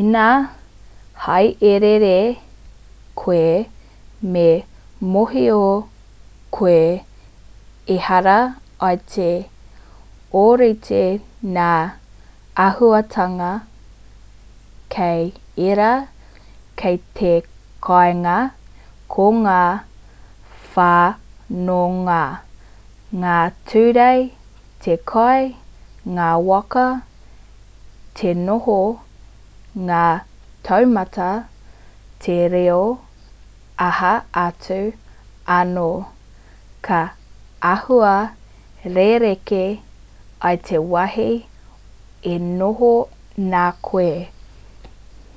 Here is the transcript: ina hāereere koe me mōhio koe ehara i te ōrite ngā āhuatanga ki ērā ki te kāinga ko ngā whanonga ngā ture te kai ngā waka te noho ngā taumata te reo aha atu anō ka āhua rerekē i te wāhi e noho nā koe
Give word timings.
ina 0.00 0.24
hāereere 1.24 2.14
koe 3.22 3.64
me 4.34 4.44
mōhio 5.16 5.58
koe 6.58 6.80
ehara 7.96 8.38
i 8.92 9.00
te 9.14 9.28
ōrite 10.42 11.02
ngā 11.58 11.70
āhuatanga 12.68 13.50
ki 14.94 15.10
ērā 15.70 15.92
ki 16.82 16.94
te 17.20 17.34
kāinga 17.88 18.36
ko 19.14 19.26
ngā 19.44 19.60
whanonga 20.74 22.22
ngā 23.24 23.36
ture 23.70 24.10
te 24.86 24.96
kai 25.12 25.56
ngā 26.18 26.30
waka 26.50 26.86
te 28.20 28.32
noho 28.44 28.76
ngā 29.88 30.02
taumata 30.68 31.30
te 32.24 32.36
reo 32.54 32.80
aha 33.88 34.12
atu 34.44 34.78
anō 35.56 35.88
ka 36.88 37.00
āhua 37.72 38.14
rerekē 38.96 39.64
i 39.74 40.54
te 40.68 40.80
wāhi 40.94 41.28
e 42.34 42.38
noho 42.52 42.92
nā 43.54 43.64
koe 43.90 44.10